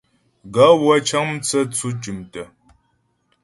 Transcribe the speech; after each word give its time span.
Gaê 0.53 0.73
wə́ 0.83 0.97
cə́ŋ 1.07 1.25
mtsə́tsʉ̂ 1.35 1.89
tʉ̀mtə̀. 2.01 2.45